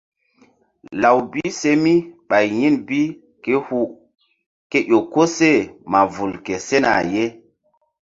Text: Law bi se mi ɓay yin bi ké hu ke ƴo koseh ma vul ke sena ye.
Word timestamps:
Law 1.01 1.17
bi 1.31 1.41
se 1.59 1.71
mi 1.83 1.93
ɓay 2.29 2.45
yin 2.57 2.75
bi 2.87 3.01
ké 3.43 3.51
hu 3.65 3.79
ke 4.69 4.79
ƴo 4.89 4.99
koseh 5.13 5.59
ma 5.91 5.99
vul 6.13 6.33
ke 6.45 6.53
sena 6.67 6.91
ye. 7.13 7.25